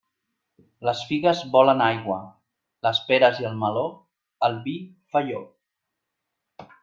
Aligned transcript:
Les 0.87 1.01
figues 1.09 1.41
volen 1.55 1.83
aigua; 1.87 2.15
les 2.87 3.01
peres 3.11 3.41
i 3.43 3.47
el 3.51 3.59
meló, 3.65 3.83
el 4.49 4.57
vi 4.65 4.75
felló. 5.15 5.43